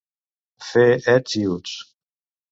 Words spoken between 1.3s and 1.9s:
i uts.